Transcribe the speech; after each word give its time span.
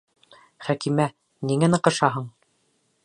Хәкимә, 0.67 1.05
ниңә 1.51 1.69
ныҡышаһың? 1.75 2.27